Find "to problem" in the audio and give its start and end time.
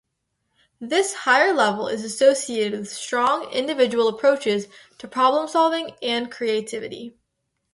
4.97-5.47